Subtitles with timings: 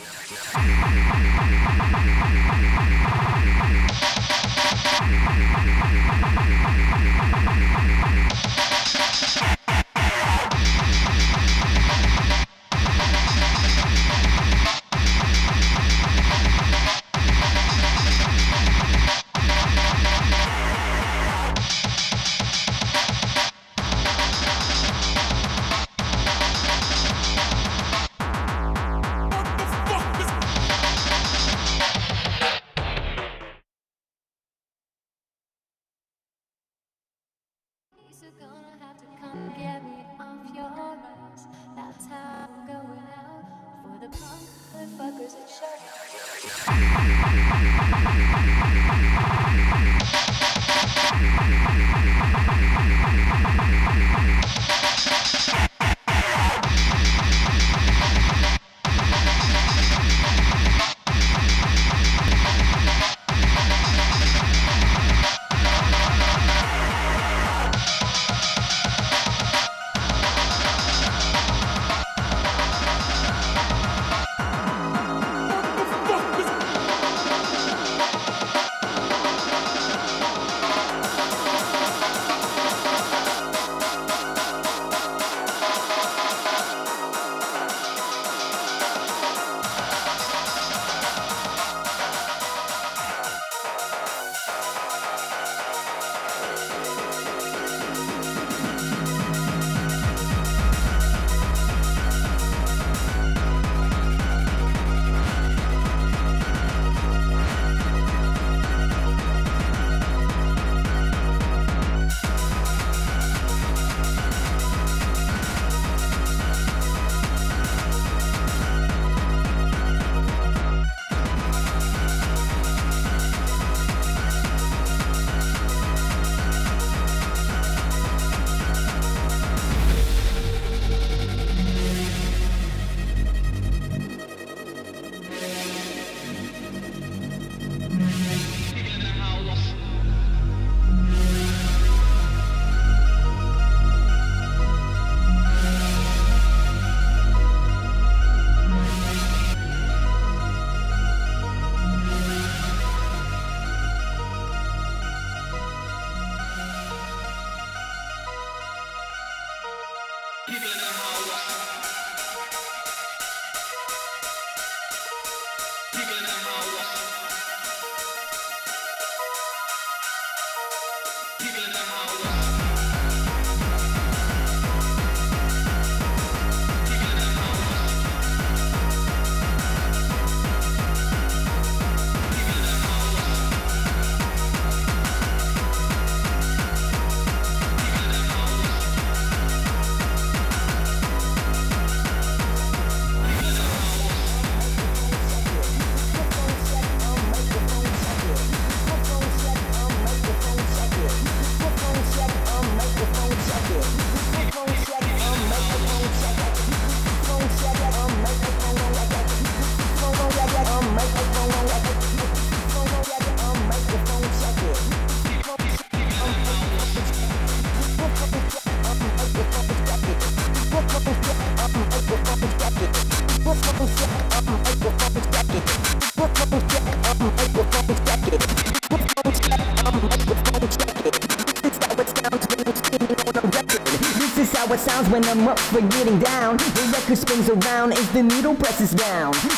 [234.96, 236.58] Sounds when I'm up for getting down.
[236.58, 239.34] The record spins around as the needle presses down.
[239.34, 239.50] Turn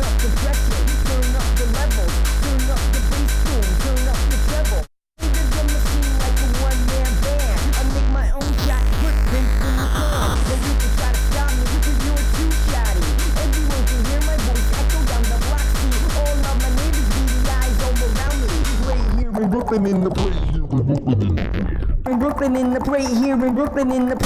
[0.00, 2.06] up the pressure, turn up the level,
[2.40, 4.82] turn up the bass boom, turn up the treble.
[5.20, 7.60] The machine like a one-man band.
[7.76, 10.40] I make my own shot, footprint in the sand.
[10.48, 13.04] Then you can try to stop me, cause you're too shoddy.
[13.36, 15.66] Everyone can hear my voice echo down the block.
[15.76, 17.08] See all of my neighbors
[17.52, 18.48] eyes all around me.
[18.88, 20.40] Right here in Brooklyn in the place.
[22.06, 24.16] In Brooklyn in the plate here in Brooklyn in the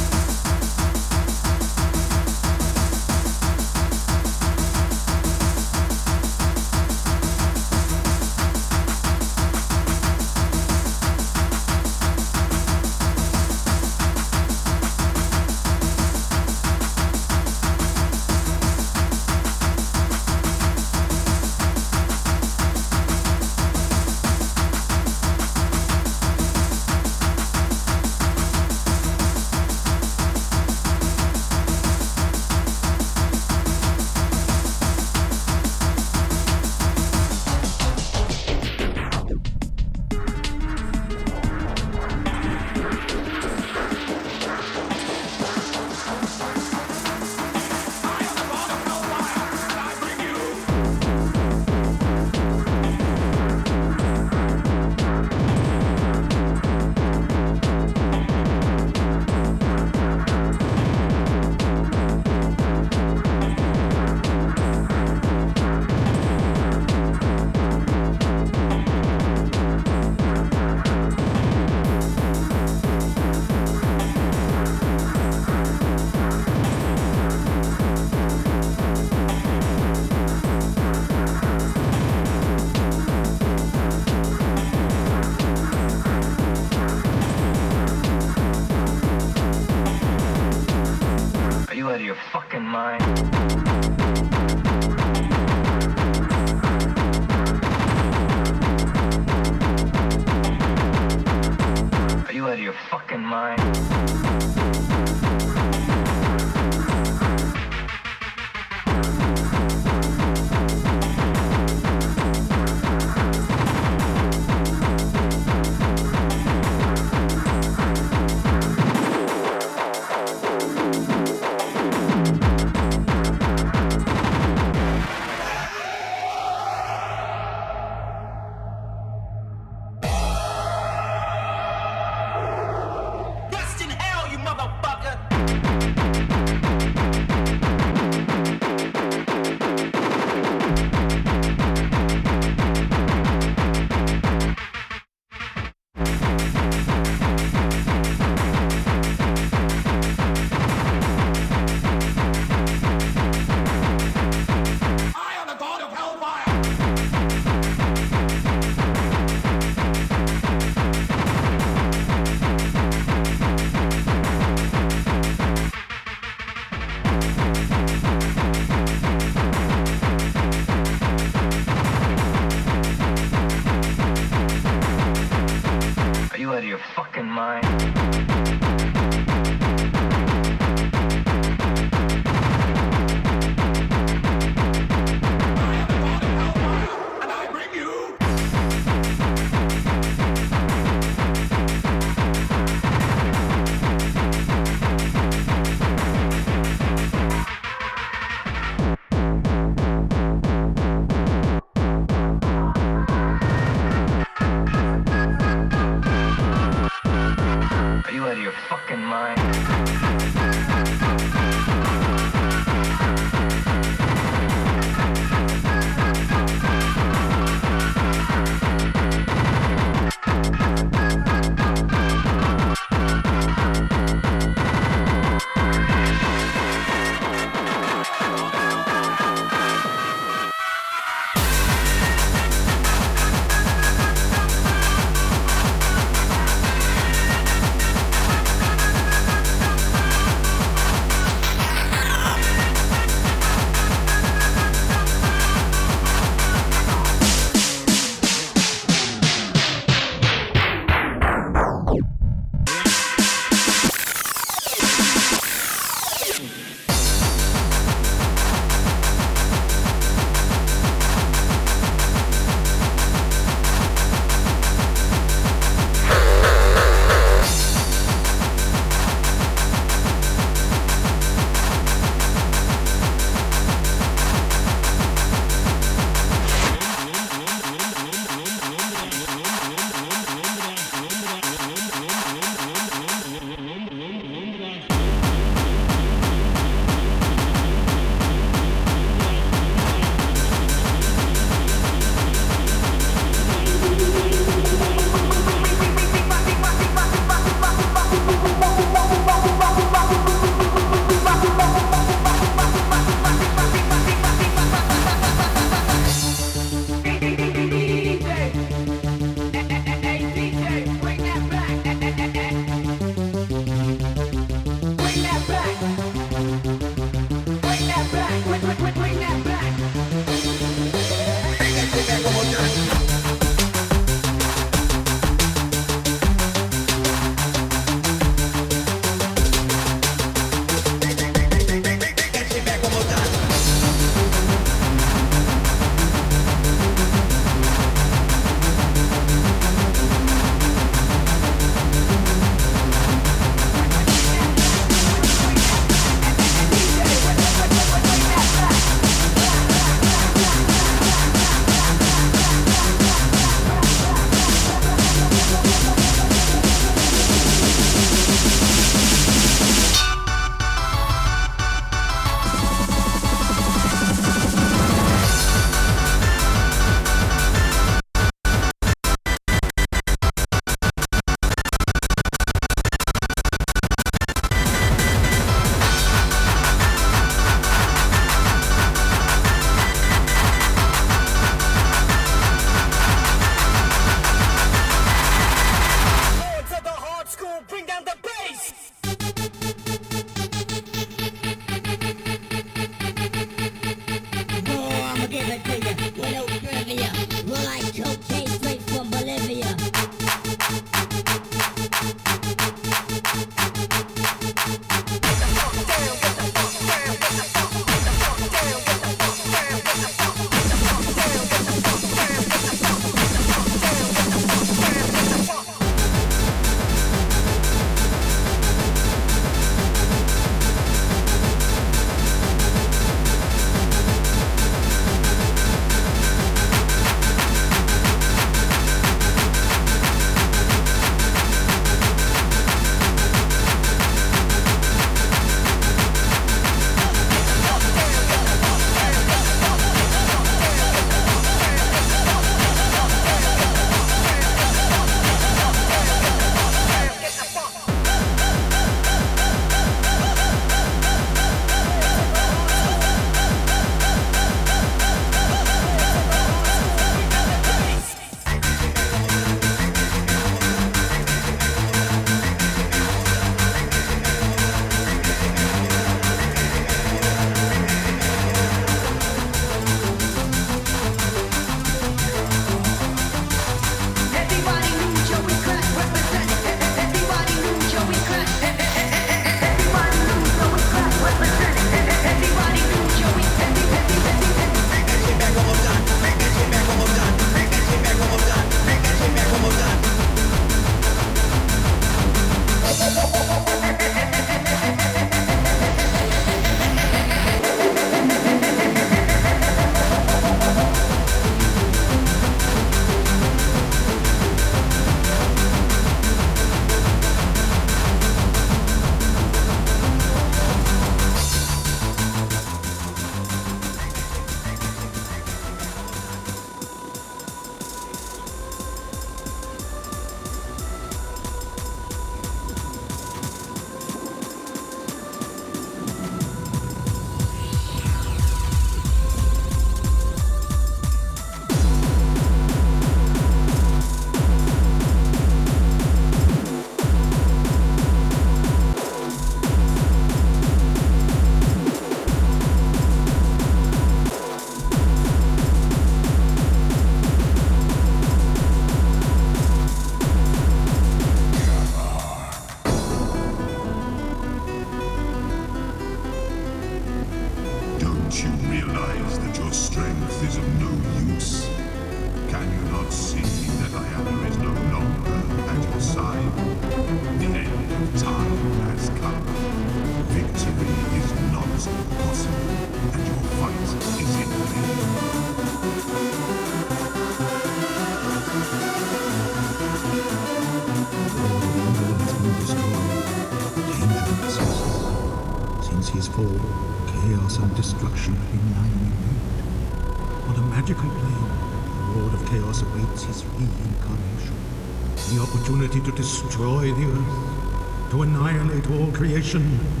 [599.41, 600.00] 我们是祖国的花朵。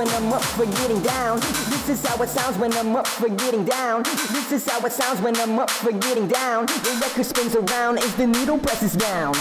[0.00, 1.40] when I'm up for getting down.
[1.40, 4.02] This is how it sounds when I'm up for getting down.
[4.02, 6.64] This is how it sounds when I'm up for getting down.
[6.64, 9.34] The record spins around as the needle presses down.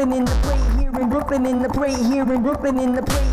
[0.00, 3.02] Brooklyn in the play here in Brooklyn in the play here in Brooklyn in the
[3.02, 3.29] play.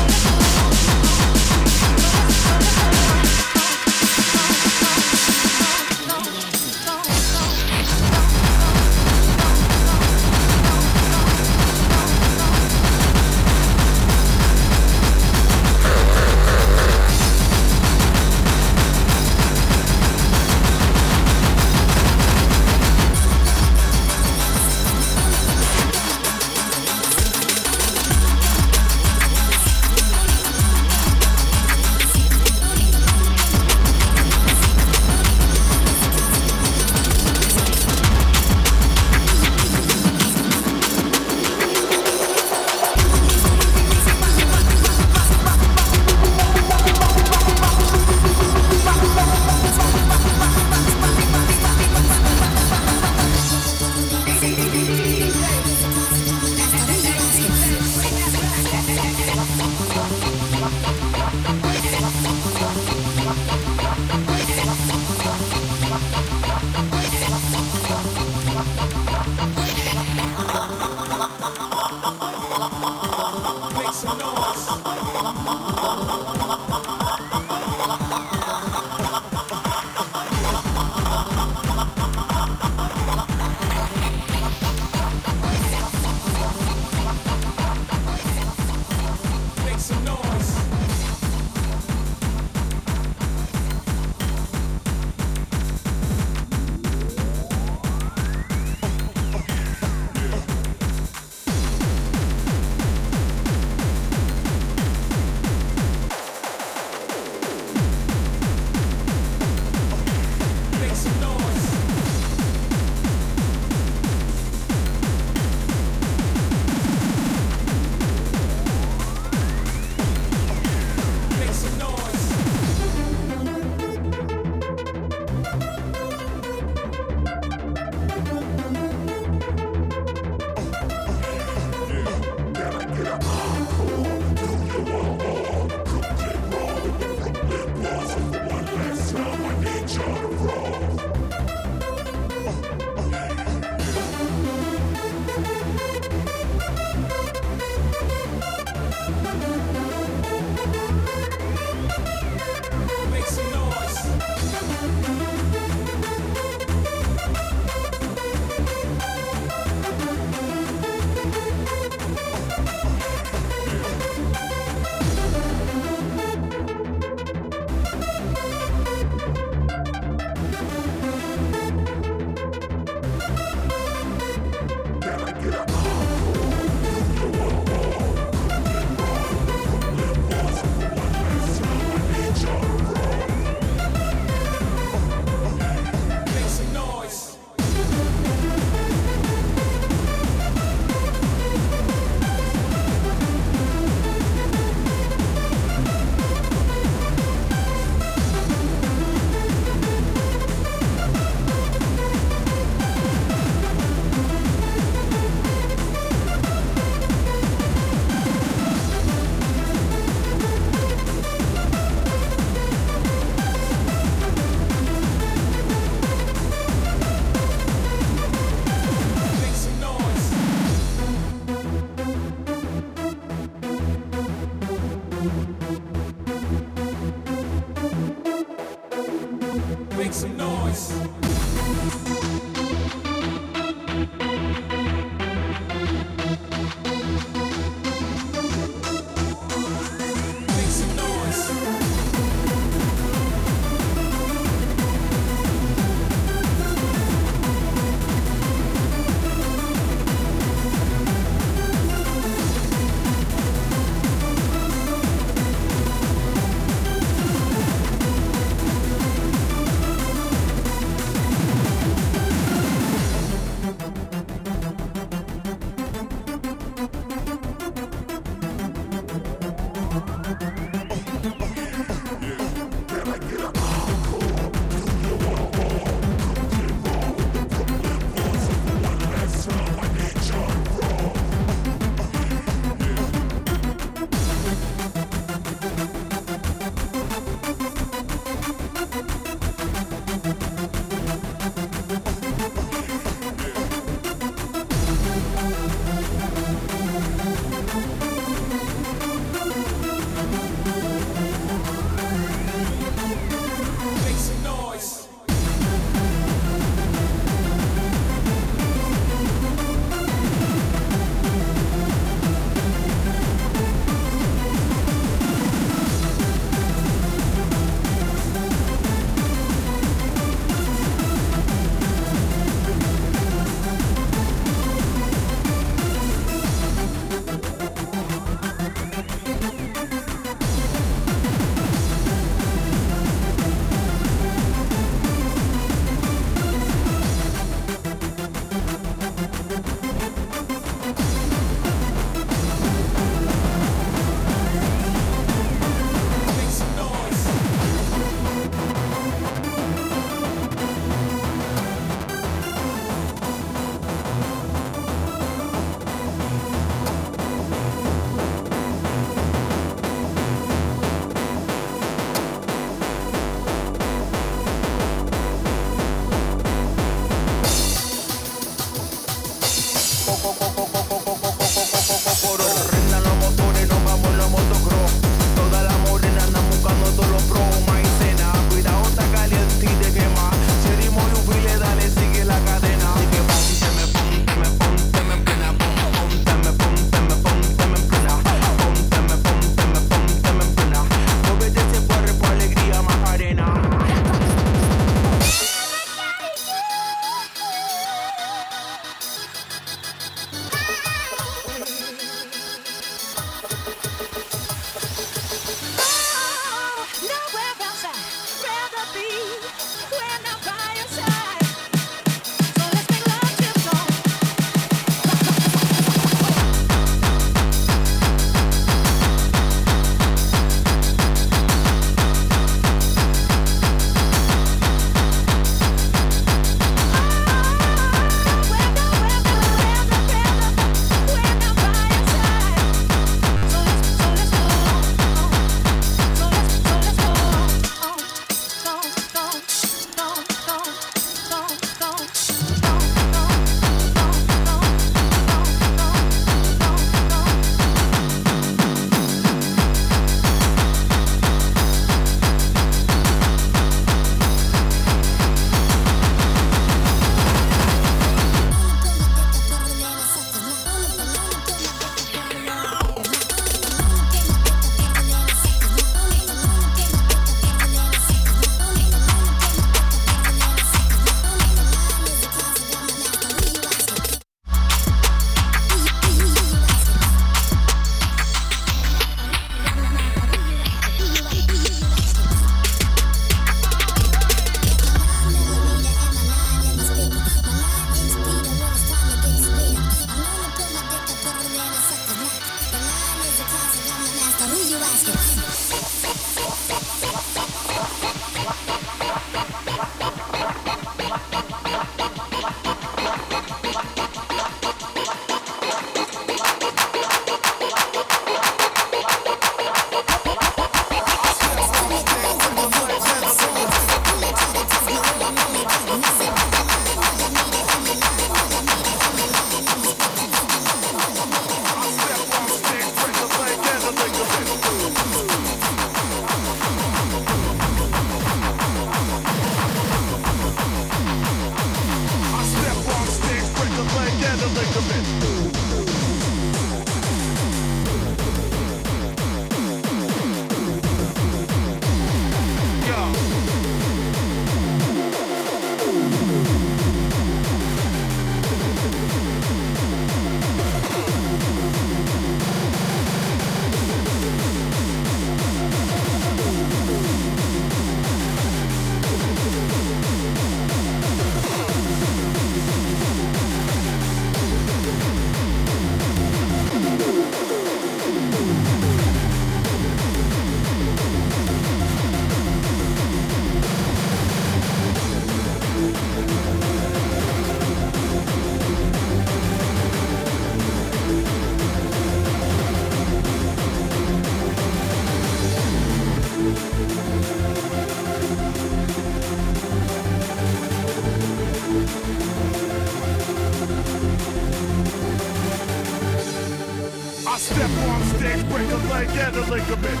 [599.72, 600.00] a bit.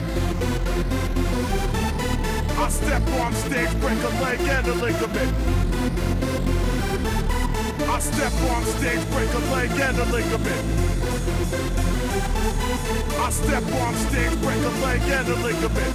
[2.58, 5.34] I step on stage, break a leg and a ligament.
[7.88, 10.64] I step on stage, break a leg and a ligament.
[13.18, 15.94] I step on stage, break a leg and a ligament.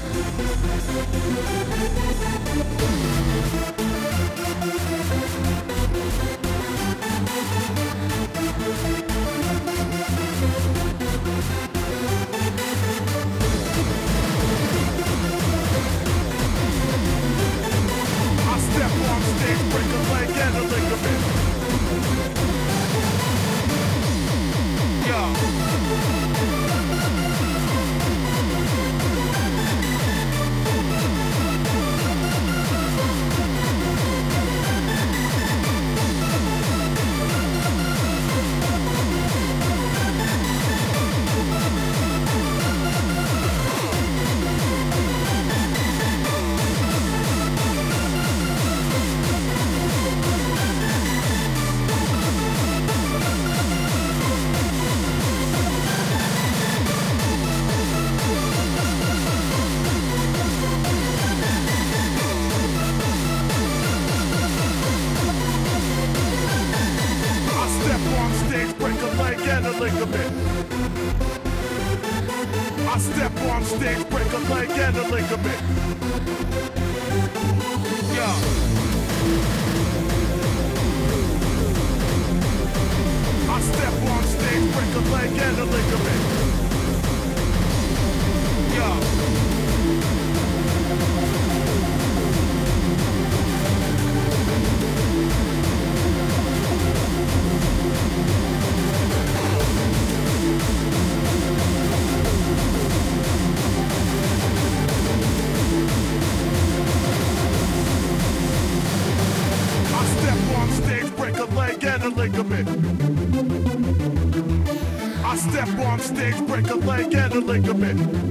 [117.35, 118.24] the ligament.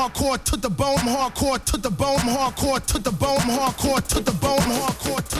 [0.00, 4.32] Hardcore to the bone, hardcore to the bone, hardcore to the bone, hardcore to the
[4.32, 5.39] bone, hardcore to the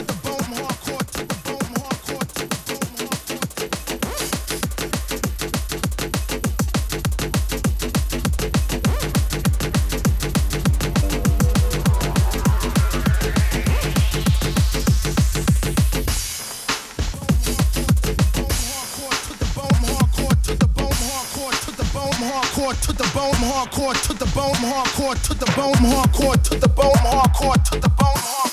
[22.81, 26.93] to the bone, hardcore to the bone, hardcore to the bone, hardcore to the bone,
[26.93, 28.50] hardcore to the bone, hardcore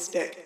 [0.00, 0.39] his dick.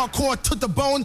[0.00, 1.04] hardcore to the bone.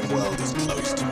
[0.00, 1.09] Nighttime world is close to